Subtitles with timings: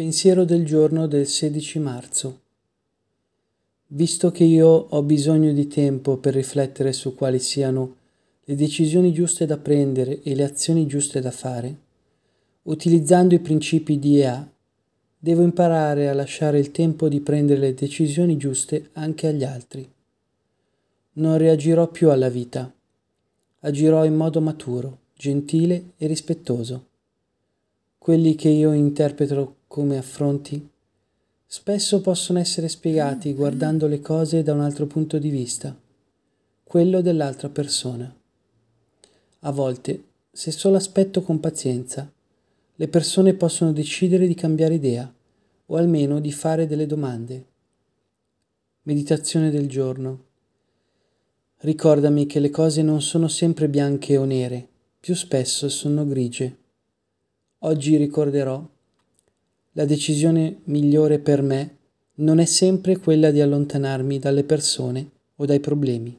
[0.00, 2.40] Pensiero del giorno del 16 marzo.
[3.88, 7.96] Visto che io ho bisogno di tempo per riflettere su quali siano
[8.44, 11.76] le decisioni giuste da prendere e le azioni giuste da fare,
[12.62, 14.50] utilizzando i principi di EA,
[15.18, 19.86] devo imparare a lasciare il tempo di prendere le decisioni giuste anche agli altri.
[21.12, 22.72] Non reagirò più alla vita,
[23.58, 26.88] agirò in modo maturo, gentile e rispettoso.
[28.02, 30.66] Quelli che io interpreto come affronti,
[31.44, 35.78] spesso possono essere spiegati guardando le cose da un altro punto di vista,
[36.64, 38.10] quello dell'altra persona.
[39.40, 42.10] A volte, se solo aspetto con pazienza,
[42.74, 45.12] le persone possono decidere di cambiare idea
[45.66, 47.44] o almeno di fare delle domande.
[48.84, 50.24] Meditazione del giorno.
[51.58, 54.66] Ricordami che le cose non sono sempre bianche o nere,
[54.98, 56.59] più spesso sono grigie.
[57.62, 58.66] Oggi ricorderò
[59.72, 61.76] la decisione migliore per me
[62.14, 66.18] non è sempre quella di allontanarmi dalle persone o dai problemi.